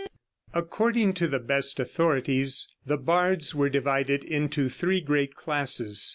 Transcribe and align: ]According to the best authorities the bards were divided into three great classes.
]According 0.55 1.13
to 1.13 1.27
the 1.27 1.37
best 1.37 1.79
authorities 1.79 2.67
the 2.83 2.97
bards 2.97 3.53
were 3.53 3.69
divided 3.69 4.23
into 4.23 4.67
three 4.67 4.99
great 4.99 5.35
classes. 5.35 6.09